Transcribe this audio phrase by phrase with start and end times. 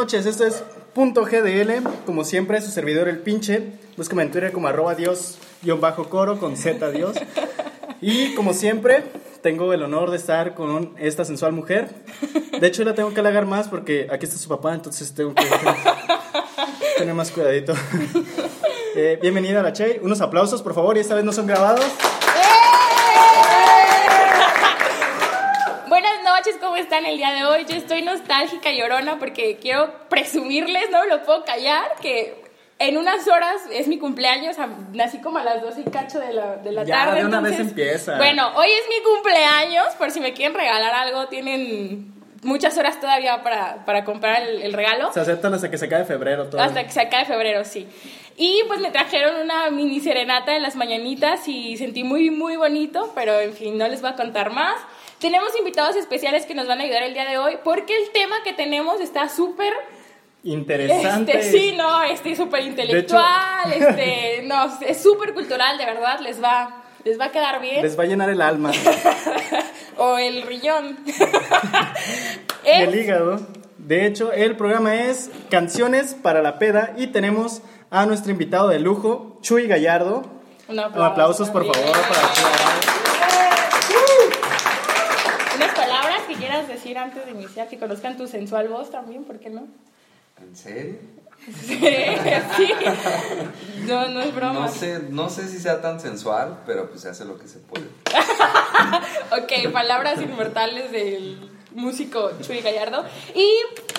[0.00, 0.62] noches, esto es
[0.94, 3.72] punto GDL, como siempre, su servidor el pinche.
[3.98, 5.36] Búscame en Twitter como arroba dios
[5.78, 7.18] bajo coro con Z Dios.
[8.00, 9.04] Y como siempre,
[9.42, 11.90] tengo el honor de estar con esta sensual mujer.
[12.58, 15.44] De hecho, la tengo que halagar más porque aquí está su papá, entonces tengo que
[16.96, 17.74] tener más cuidadito.
[18.96, 20.00] Eh, bienvenida a la Che.
[20.02, 21.86] Unos aplausos, por favor, y esta vez no son grabados.
[25.88, 27.64] Buenas noches, ¿cómo están el día de hoy?
[27.68, 32.42] Yo estoy nostálgica y llorona porque quiero presumirles, no lo puedo callar, que
[32.78, 34.56] en unas horas es mi cumpleaños,
[34.92, 37.20] nací como a las 12 y cacho de la, de la Ya, tarde.
[37.20, 38.16] de una entonces, vez empieza.
[38.16, 43.42] Bueno, hoy es mi cumpleaños, por si me quieren regalar algo, tienen muchas horas todavía
[43.42, 45.12] para, para comprar el, el regalo.
[45.12, 46.60] Se aceptan hasta que se cae febrero todo.
[46.62, 47.86] Hasta que se acabe febrero, sí.
[48.38, 53.12] Y pues me trajeron una mini serenata en las mañanitas y sentí muy, muy bonito,
[53.14, 54.76] pero en fin, no les voy a contar más.
[55.20, 58.36] Tenemos invitados especiales que nos van a ayudar el día de hoy porque el tema
[58.42, 59.72] que tenemos está súper...
[60.42, 61.38] Interesante.
[61.38, 66.82] Este, sí, no, este súper intelectual, este, no, es súper cultural, de verdad, les va,
[67.04, 67.82] les va a quedar bien.
[67.82, 68.70] Les va a llenar el alma
[69.98, 70.98] o el riñón.
[71.06, 73.40] y Es- el hígado.
[73.76, 78.78] De hecho, el programa es Canciones para la Peda y tenemos a nuestro invitado de
[78.78, 80.22] lujo, Chuy Gallardo.
[80.68, 82.44] Un Aplausos, por favor, para Chuy.
[85.56, 89.38] Unas palabras que quieras decir antes de iniciar, que conozcan tu sensual voz también, ¿por
[89.38, 89.66] qué no?
[90.40, 90.98] ¿En serio?
[91.46, 91.78] Sí,
[92.56, 92.72] sí.
[93.86, 94.60] No, no es broma.
[94.60, 97.58] No sé, no sé si sea tan sensual, pero pues se hace lo que se
[97.58, 97.86] puede.
[99.32, 103.04] Ok, palabras inmortales del músico Chuy Gallardo.
[103.34, 103.48] Y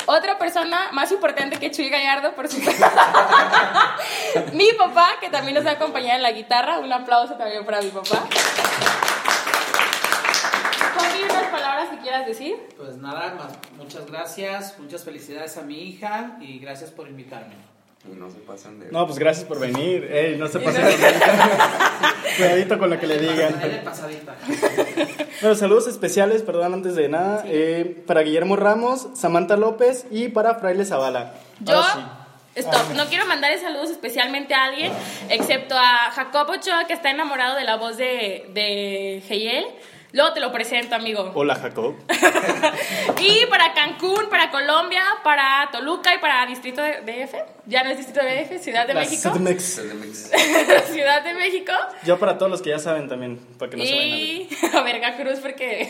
[0.06, 2.86] otra persona más importante que Chuy Gallardo, por supuesto.
[4.53, 6.80] mi papá, que también nos va a acompañar en la guitarra.
[6.80, 8.28] Un aplauso también para mi papá.
[11.12, 12.56] Javi, unas palabras que quieras decir.
[12.78, 17.56] Pues nada, más, muchas gracias, muchas felicidades a mi hija y gracias por invitarme.
[18.09, 18.92] Y no se pasan de.
[18.92, 20.06] No, pues gracias por venir.
[20.12, 20.92] Ey, no se pasen con
[22.38, 23.59] Cuidadito con lo que le digan.
[23.59, 23.81] De.
[25.41, 30.56] Bueno, saludos especiales, perdón, antes de nada, eh, para Guillermo Ramos, Samantha López y para
[30.56, 31.34] Fraile Zavala.
[31.62, 32.00] Yo, sí.
[32.58, 34.94] stop, no quiero mandar saludos especialmente a alguien,
[35.30, 39.66] excepto a Jacobo Ochoa, que está enamorado de la voz de, de Geyel.
[40.13, 41.31] Luego te lo presento, amigo.
[41.33, 41.95] Hola, Jacob.
[43.19, 47.35] Y para Cancún, para Colombia, para Toluca y para Distrito de DF.
[47.67, 49.31] Ya no es Distrito de DF, Ciudad de La México.
[50.91, 51.72] Ciudad de México.
[52.03, 54.17] Yo para todos los que ya saben también, para que no se vayan a.
[54.17, 55.89] Y a Verga Cruz, porque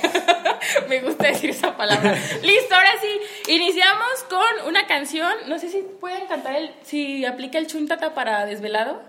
[0.90, 2.18] me gusta decir esa palabra.
[2.44, 5.34] Listo, ahora sí, iniciamos con una canción.
[5.48, 6.72] No sé si pueden cantar el.
[6.84, 9.02] Si aplica el chuntata para desvelado.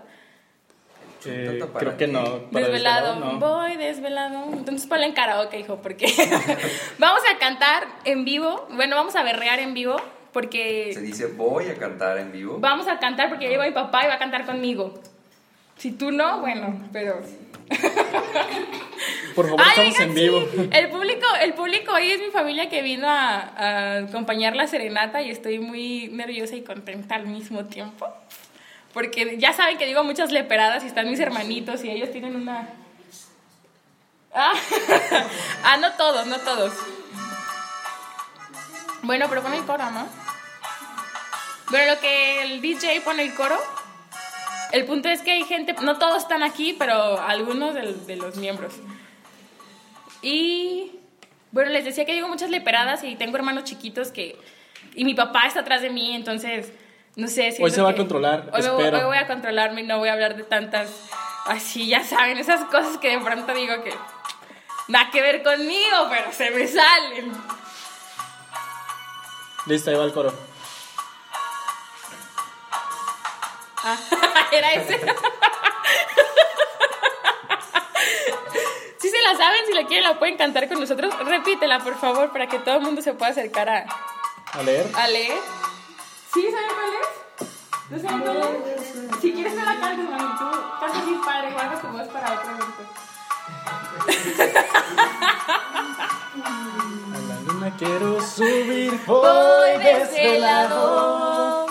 [1.25, 2.39] Eh, creo que no.
[2.51, 3.39] para desvelado, no.
[3.39, 4.45] voy desvelado.
[4.53, 6.05] Entonces ponle en karaoke, hijo, porque
[6.97, 8.67] vamos a cantar en vivo.
[8.71, 10.03] Bueno, vamos a berrear en vivo, Se
[10.33, 12.57] porque dice voy a cantar en vivo.
[12.59, 14.93] vamos a cantar porque ya llegó mi papá y va a cantar conmigo.
[15.77, 17.21] Si tú no, bueno, pero.
[19.35, 20.41] Por favor, Ay, estamos oigan, en vivo.
[20.51, 24.67] sí, El público, el público hoy es mi familia que vino a, a acompañar la
[24.67, 28.12] serenata y estoy muy nerviosa y contenta al mismo tiempo.
[28.93, 32.69] Porque ya saben que digo muchas leperadas y están mis hermanitos y ellos tienen una.
[34.33, 34.53] Ah,
[35.63, 36.73] ah no todos, no todos.
[39.01, 40.07] Bueno, pero pon el coro, ¿no?
[41.69, 43.59] Bueno, lo que el DJ pone el coro.
[44.71, 48.37] El punto es que hay gente, no todos están aquí, pero algunos del- de, los
[48.37, 48.73] miembros.
[50.21, 50.91] Y
[51.51, 54.35] bueno, les decía que digo muchas leperadas y tengo hermanos chiquitos que...
[54.95, 56.71] Y mi papá está atrás de mí, entonces
[57.15, 57.63] no sé si...
[57.63, 58.97] Hoy se va a controlar, Hoy, espero.
[58.99, 60.89] hoy voy a controlarme y no voy a hablar de tantas...
[61.45, 63.93] Así, ya saben, esas cosas que de pronto digo que...
[64.87, 67.31] Nada que ver conmigo, pero se me salen.
[69.65, 70.33] Listo, ahí va el coro.
[73.85, 73.97] Ah,
[74.51, 74.99] era ese.
[78.97, 81.13] Si se la saben, si la quieren, la pueden cantar con nosotros.
[81.25, 83.85] Repítela, por favor, para que todo el mundo se pueda acercar a,
[84.53, 84.85] A leer.
[84.95, 85.37] a leer.
[86.33, 87.07] ¿Sí saben cuál es?
[87.89, 89.21] ¿No saben cuál es?
[89.21, 90.37] Si quieres, no la cantes, mami.
[90.39, 90.49] Tú
[90.79, 92.83] canta así padre, guarda tu voz para otro evento.
[96.43, 98.99] A la luna quiero subir.
[99.05, 101.67] Voy desvelado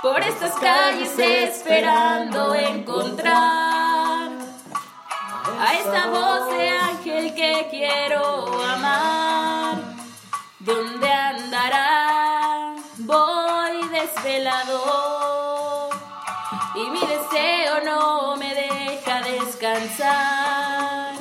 [0.00, 4.30] por estas calles esperando encontrar
[5.60, 9.31] a esta voz de ángel que quiero amar.
[14.22, 15.90] Voy desvelado
[16.74, 21.14] y mi deseo no me deja descansar.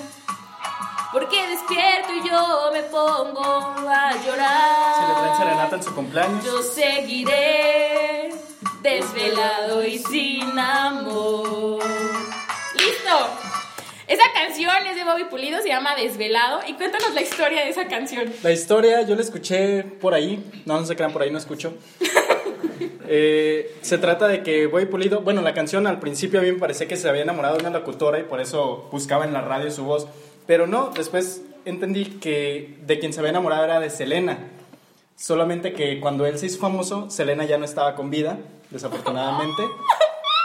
[1.12, 3.44] Porque que despierto y yo me pongo
[3.90, 4.96] a llorar.
[4.96, 6.46] Si le traen serenata en su cumpleaños.
[6.46, 8.30] Yo seguiré
[8.82, 11.84] desvelado y sin amor.
[12.76, 13.30] ¡Listo!
[14.08, 16.60] Esa canción es de Bobby Pulido, se llama Desvelado.
[16.68, 18.32] Y cuéntanos la historia de esa canción.
[18.44, 21.74] La historia yo la escuché por ahí, no, no se crean, por ahí no escucho.
[23.08, 26.60] Eh, se trata de que Bobby Pulido, bueno, la canción al principio a mí me
[26.60, 29.72] parecía que se había enamorado de una locutora y por eso buscaba en la radio
[29.72, 30.08] su voz,
[30.48, 34.40] pero no, después entendí que de quien se había enamorado era de Selena.
[35.16, 38.40] Solamente que cuando él se hizo famoso, Selena ya no estaba con vida,
[38.72, 39.64] desafortunadamente.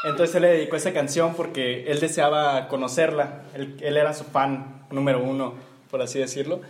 [0.05, 3.43] Entonces él le dedicó esa canción porque él deseaba conocerla.
[3.55, 5.55] Él, él era su fan número uno,
[5.91, 6.61] por así decirlo.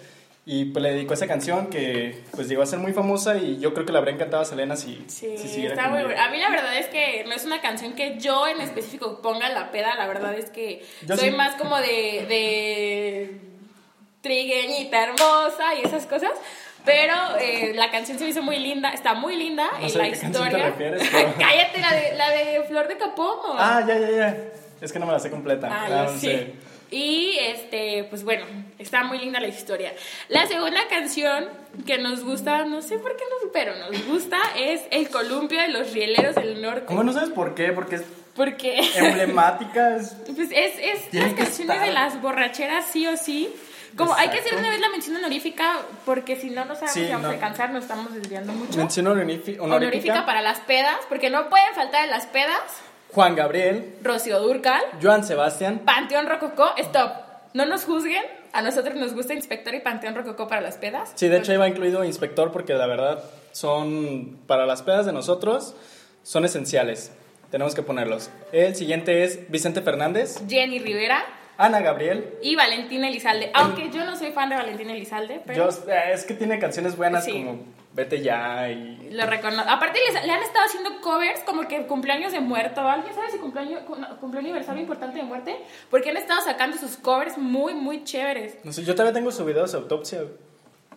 [0.48, 3.74] Y pues le dedicó esa canción que pues llegó a ser muy famosa y yo
[3.74, 6.24] creo que le habría encantado a Selena si, Sí, si siguiera está muy buena.
[6.24, 9.48] A mí la verdad es que no es una canción que yo en específico ponga
[9.48, 11.36] la peda, la verdad es que Yo soy sí.
[11.36, 13.40] más como de, de
[14.20, 16.30] trigueñita hermosa y esas cosas.
[16.84, 19.98] Pero eh, la canción se me hizo muy linda, está muy linda No y sé
[19.98, 20.66] la qué canción te historia.
[20.68, 23.54] refieres, pero- Cállate, la de, la de Flor de Capomo.
[23.58, 24.36] Ah, ya, ya, ya.
[24.80, 25.68] Es que no me la sé completa.
[25.70, 26.54] Ah, sí.
[26.90, 28.44] Y este, pues bueno,
[28.78, 29.92] está muy linda la historia.
[30.28, 31.48] La segunda canción
[31.84, 35.68] que nos gusta, no sé por qué nos, pero nos gusta, es El columpio de
[35.68, 36.82] los rieleros del norte.
[36.86, 37.72] ¿Cómo no sabes por qué?
[37.72, 38.02] Porque es
[38.36, 39.96] Porque emblemática.
[39.96, 41.86] es- pues es, es las canciones estar.
[41.86, 43.52] de las borracheras sí o sí.
[43.96, 44.60] Como hay que hacer Exacto.
[44.60, 47.28] una vez la mención honorífica porque si no no sabemos Sí, si vamos no.
[47.30, 48.76] a alcanzar, nos estamos desviando mucho.
[48.76, 50.26] Mención honorífica honorífica.
[50.26, 52.60] para las pedas, porque no pueden faltar en las pedas
[53.16, 55.80] Juan Gabriel, Rocío Durcal, Joan Sebastián.
[55.86, 57.12] Panteón Rococó, stop.
[57.54, 58.22] No nos juzguen,
[58.52, 61.12] a nosotros nos gusta Inspector y Panteón Rococó para las pedas.
[61.14, 65.14] Sí, de hecho ahí va incluido inspector porque la verdad son, para las pedas de
[65.14, 65.74] nosotros,
[66.24, 67.10] son esenciales.
[67.50, 68.28] Tenemos que ponerlos.
[68.52, 71.24] El siguiente es Vicente Fernández, Jenny Rivera
[71.56, 72.34] Ana Gabriel.
[72.42, 73.50] y Valentina Elizalde.
[73.54, 76.98] Aunque yo no soy fan de Valentina Elizalde, pero Yo, eh, es que tiene canciones
[76.98, 77.32] buenas Sí.
[77.32, 77.60] como
[77.96, 79.08] Vete ya y...
[79.10, 79.68] lo reconozco.
[79.70, 82.82] Aparte les- le han estado haciendo covers como que cumpleaños de muerto.
[82.82, 83.80] ¿Alguien sabe si cumpleaños,
[84.20, 85.56] cumple aniversario importante de muerte?
[85.90, 88.56] Porque han estado sacando sus covers muy, muy chéveres.
[88.64, 90.20] No sé, yo todavía tengo su video de su autopsia.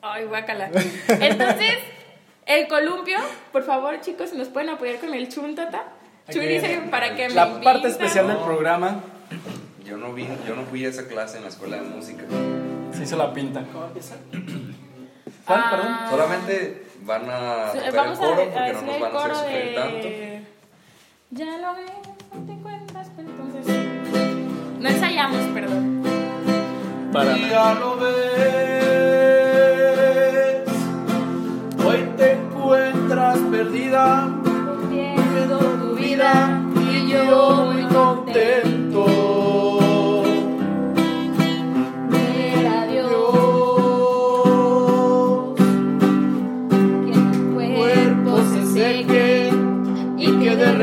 [0.01, 0.69] Ay, guácala.
[1.07, 1.73] Entonces,
[2.45, 3.17] el columpio,
[3.53, 5.83] por favor, chicos, si nos pueden apoyar con el chuntata.
[6.29, 7.91] Churice para que me La parte invitan.
[7.91, 9.01] especial del programa
[9.83, 12.23] Yo no, vi, yo no fui a esa clase en la escuela de música.
[12.91, 13.63] se hizo la pinta.
[13.71, 14.15] ¿Cómo empieza?
[15.45, 15.67] ¿Cuál, Ah.
[15.71, 15.97] perdón?
[16.11, 19.15] Solamente van a ver Vamos el coro a, a porque no decir nos el van
[19.15, 20.07] a hacer coro sufrir tanto.
[20.07, 20.43] de...
[21.31, 21.91] Ya lo ves,
[22.33, 23.65] no te encuentras, pero entonces...
[24.79, 26.03] No ensayamos, perdón.
[27.11, 28.13] Para Ya lo ves,
[31.83, 34.29] hoy te encuentras perdida,
[34.89, 38.78] Viendo tu vida y yo muy contento.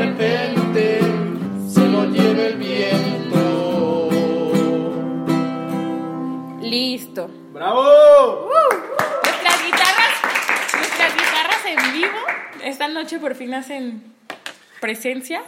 [0.07, 0.99] Repente
[1.69, 4.09] se lo lleve el viento.
[6.61, 7.29] Listo.
[7.51, 8.49] ¡Bravo!
[9.23, 10.13] Nuestras guitarras,
[10.73, 12.17] nuestras guitarras en vivo
[12.63, 14.13] esta noche por fin hacen
[14.79, 15.41] presencia.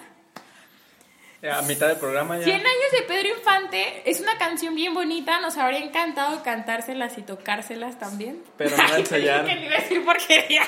[1.42, 2.44] A mitad del programa ya.
[2.44, 7.22] 100 años de Pedro Infante es una canción bien bonita, nos habría encantado cantárselas y
[7.22, 8.44] tocárselas también.
[8.58, 9.46] Pero no Ay, ensayar.
[9.46, 10.64] Que ni iba a decir porquería.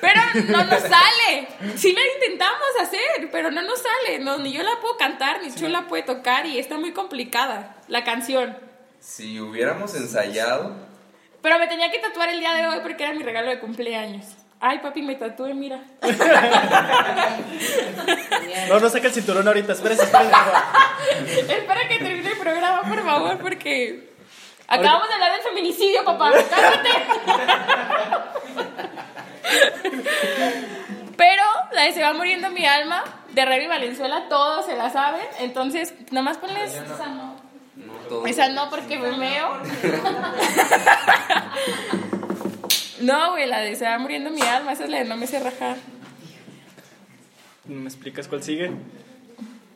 [0.00, 1.48] Pero no nos sale.
[1.76, 4.18] Sí la intentamos hacer, pero no nos sale.
[4.20, 7.76] No, ni yo la puedo cantar, ni Chu la puede tocar y está muy complicada
[7.88, 8.56] la canción.
[9.00, 10.76] Si hubiéramos ensayado,
[11.42, 14.26] Pero me tenía que tatuar el día de hoy porque era mi regalo de cumpleaños.
[14.60, 15.80] Ay, papi, me tatué, mira.
[18.68, 19.72] No, no saca el cinturón ahorita.
[19.72, 20.32] Espérese, espérese.
[21.52, 24.10] Espera que termine el programa, por favor, porque
[24.66, 26.32] acabamos de hablar del feminicidio, papá.
[26.50, 26.90] Cálmate.
[31.16, 35.26] Pero la de Se va muriendo mi alma, de Remy Valenzuela, todos se la saben.
[35.40, 37.36] Entonces, nomás ponles esa no.
[37.76, 38.26] no todo.
[38.26, 39.48] Esa no porque me meo.
[43.00, 45.26] No, güey, la de Se va muriendo mi alma, esa es la de No me
[45.26, 45.76] sé rajar.
[47.64, 48.72] ¿Me explicas cuál sigue?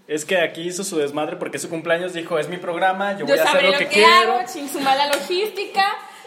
[0.09, 2.13] Es que aquí hizo su desmadre porque es su cumpleaños.
[2.15, 4.35] Dijo, es mi programa, yo Yo voy a hacer lo lo que, que, quiero.
[4.39, 5.85] hago, sin su mala logística.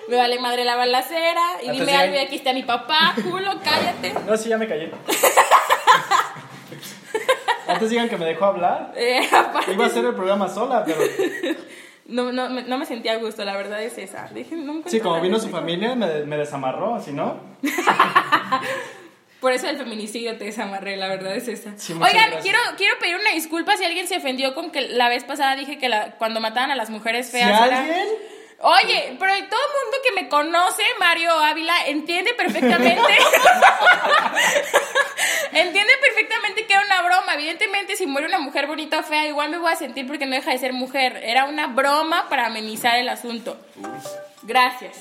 [0.07, 1.41] Me vale madre la balacera.
[1.63, 3.13] Y dime algo y aquí está mi papá.
[3.23, 4.13] Culo, cállate.
[4.25, 4.91] No, sí, ya me callé.
[7.67, 8.93] Antes digan que me dejó hablar.
[8.95, 10.99] Eh, aparte, Iba a hacer el programa sola, pero...
[12.05, 14.27] no, no, me- no me sentía a gusto, la verdad es esa.
[14.33, 17.39] Dije, no Sí, como vino su familia, me, me desamarró, si no...
[19.41, 21.77] Por eso el feminicidio te desamarré, la verdad es esa.
[21.77, 25.23] Sí, Oigan, quiero, quiero pedir una disculpa si alguien se ofendió con que la vez
[25.23, 28.07] pasada dije que la, cuando mataban a las mujeres Si feas era- alguien...
[28.59, 33.01] Oye, pero todo el mundo que me conoce, Mario Ávila, entiende perfectamente.
[35.51, 37.33] entiende perfectamente que era una broma.
[37.33, 40.35] Evidentemente, si muere una mujer bonita o fea, igual me voy a sentir porque no
[40.35, 41.19] deja de ser mujer.
[41.23, 43.57] Era una broma para amenizar el asunto.
[44.43, 44.97] Gracias.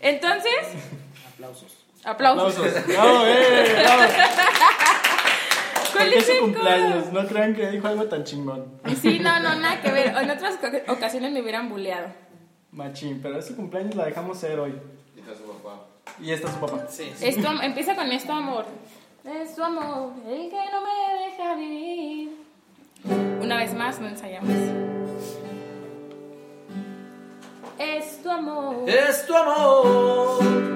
[0.00, 0.52] Entonces,
[1.32, 1.72] Aplausos.
[2.04, 2.56] aplausos.
[2.58, 2.86] Aplausos.
[2.86, 4.02] Bravo, eh, bravo.
[5.94, 8.80] ¿Cuál es su el cumpleaños, no crean que dijo algo tan chingón.
[9.00, 10.08] Sí, no, no, nada que ver.
[10.22, 12.08] En otras oca- ocasiones me hubieran buleado.
[12.74, 14.74] Machín, pero es su cumpleaños, la dejamos ser hoy.
[15.14, 15.86] Dijo su papá.
[16.20, 16.86] Y esta es su papá.
[16.88, 17.26] Sí, sí.
[17.26, 18.66] Esto empieza con esto, amor.
[19.24, 22.36] Es tu amor, el que no me deja vivir.
[23.40, 24.50] Una vez más, no ensayamos.
[27.78, 28.88] Es tu amor.
[28.88, 30.73] Es tu amor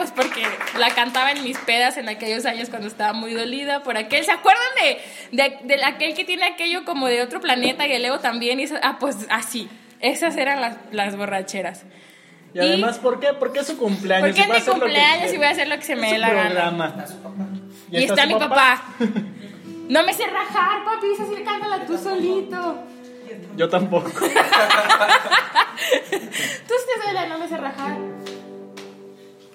[0.00, 0.42] Pues porque
[0.78, 4.24] la cantaba en mis pedas en aquellos años cuando estaba muy dolida por aquel.
[4.24, 4.98] ¿Se acuerdan de,
[5.36, 8.58] de, de aquel que tiene aquello como de otro planeta y el Leo también?
[8.60, 9.68] Y ah, pues así.
[10.00, 11.84] Esas eran las, las borracheras.
[12.54, 13.34] Y además, ¿por qué?
[13.38, 14.30] Porque es su cumpleaños.
[14.30, 16.30] Porque es mi cumpleaños y voy a hacer lo que se me Es dé la
[16.30, 16.48] gana.
[16.48, 17.04] programa.
[17.90, 18.82] Y está su mi papá.
[19.90, 22.84] No me sé rajar, papi, esa sí cántala tú solito.
[23.54, 24.08] Yo tampoco.
[24.10, 24.24] Tú
[26.10, 27.96] estás de la no me sé rajar.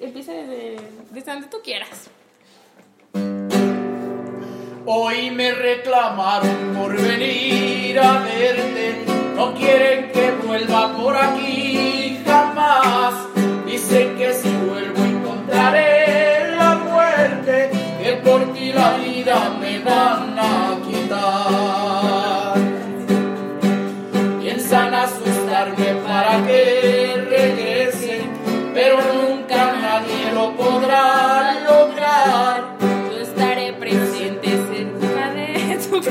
[0.06, 2.12] Empieza desde, donde tú quieras.
[4.86, 9.04] Hoy me reclamaron por venir a verte,
[9.36, 13.16] no quieren que vuelva por aquí jamás.
[13.66, 17.72] Dicen que si vuelvo encontraré la muerte,
[18.04, 20.38] que por ti la vida me van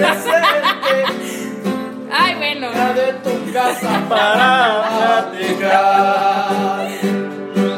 [2.11, 2.69] Ay, bueno.
[2.69, 6.87] fuera de tu casa Para platicar.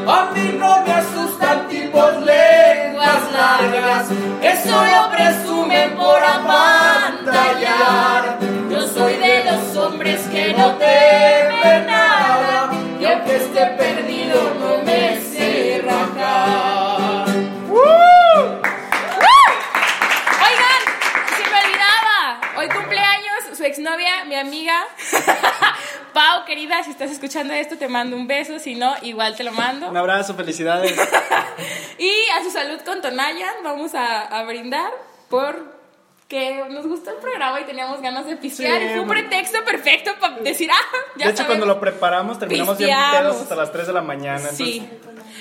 [0.09, 4.07] A mí no me asustan tipos lenguas largas
[4.41, 8.39] que solo presumen por apantallar.
[8.71, 14.76] Yo soy de los hombres que no temen nada, y aunque esté perdido no
[24.37, 24.85] mi amiga.
[26.13, 28.59] Pau, querida, si estás escuchando esto, te mando un beso.
[28.59, 29.89] Si no, igual te lo mando.
[29.89, 30.97] Un abrazo, felicidades.
[31.99, 34.91] Y a su salud con Tonayan vamos a, a brindar
[35.31, 35.77] por
[36.29, 38.81] que nos gustó el programa y teníamos ganas de pistear.
[38.81, 41.69] Sí, y fue un pretexto perfecto para decir, ah, ya de hecho, cuando sabemos.
[41.69, 43.21] lo preparamos, terminamos bien Pisteamos.
[43.21, 44.49] pedos hasta las 3 de la mañana.
[44.53, 44.87] Sí.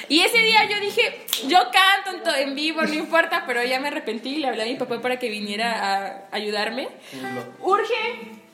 [0.07, 4.35] Y ese día yo dije, yo canto en, vivo, no importa, pero ya me arrepentí
[4.35, 6.87] y le hablé a mi papá para que viniera a ayudarme.
[7.61, 8.44] Urge.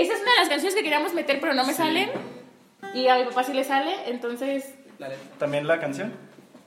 [0.00, 2.10] Esa es una de las canciones que queríamos meter, pero no me salen.
[2.94, 4.74] Y a mi papá sí le sale, entonces...
[5.38, 6.12] También la canción.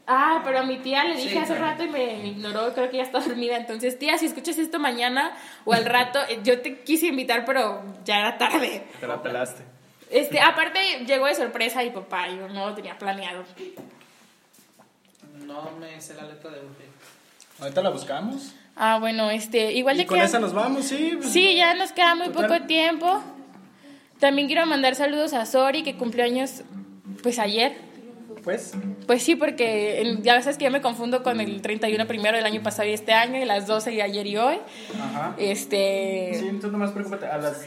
[0.06, 1.72] Ah, pero a mi tía le dije Sí, hace claro.
[1.72, 3.58] rato y me, me ignoró, creo que ya está dormida.
[3.58, 5.36] Entonces, tía, si escuchas esto mañana
[5.66, 8.84] o al rato, eh, yo te quise invitar, pero ya era tarde.
[9.00, 9.64] Te la pelaste.
[10.10, 13.44] Este, aparte, llegó de sorpresa y papá, yo no lo tenía planeado.
[15.46, 16.86] No me sé la letra de Urge.
[17.64, 18.54] Ahorita la buscamos.
[18.76, 21.18] Ah, bueno, este, igual Y ya con esa nos vamos, sí.
[21.22, 22.48] Sí, ya nos queda muy Total.
[22.50, 23.22] poco tiempo.
[24.20, 26.64] También quiero mandar saludos a Sori, que cumplió años,
[27.22, 27.74] pues ayer.
[28.44, 28.74] Pues,
[29.08, 32.62] Pues sí, porque ya sabes que yo me confundo con el 31 primero del año
[32.62, 34.58] pasado y este año, y las 12 y ayer y hoy.
[35.02, 35.36] ajá.
[35.38, 36.32] Este.
[36.40, 37.28] Sí, tú nomás preocúpate.
[37.28, 37.66] A las,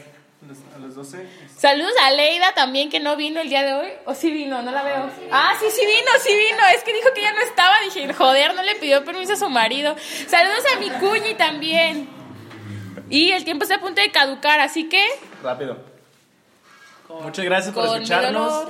[0.75, 1.27] a las 12.
[1.57, 3.89] Saludos a Leida también, que no vino el día de hoy.
[4.05, 4.61] ¿O sí vino?
[4.61, 5.09] No la veo.
[5.31, 6.59] Ah, sí, sí vino, sí vino.
[6.75, 7.75] Es que dijo que ya no estaba.
[7.83, 9.95] Dije, joder, no le pidió permiso a su marido.
[10.27, 12.07] Saludos a mi cuñi también.
[13.09, 15.03] Y el tiempo está a punto de caducar, así que.
[15.41, 15.77] Rápido.
[17.09, 18.69] Muchas gracias por escucharnos.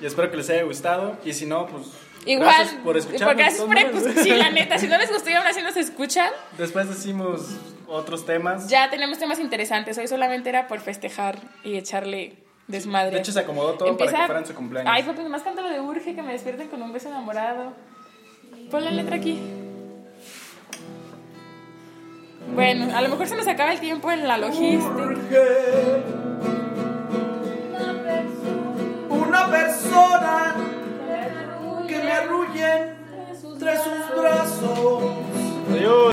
[0.00, 1.18] Y espero que les haya gustado.
[1.24, 1.86] Y si no, pues.
[2.24, 2.48] Igual.
[2.48, 3.36] Gracias por escucharnos.
[3.36, 4.22] Gracias escuchar.
[4.24, 4.78] Sí, la neta.
[4.78, 7.48] Si no les gustó y aún así nos escuchan, Después decimos
[7.88, 8.68] otros temas.
[8.68, 9.98] ya tenemos temas interesantes.
[9.98, 12.34] Hoy solamente era por festejar y echarle
[12.68, 13.12] desmadre.
[13.16, 14.90] De hecho, se acomodó todo para que fueran su cumpleaños.
[14.94, 17.72] Ay, papi, más cántalo de Urge, que me despierten con un beso enamorado.
[18.70, 19.40] Pon la letra aquí.
[22.54, 25.02] Bueno, a lo mejor se nos acaba el tiempo en la logística.
[29.08, 30.51] Una persona
[32.12, 32.94] arrullen
[33.58, 35.02] tras sus brazos.
[35.72, 36.02] Adiós.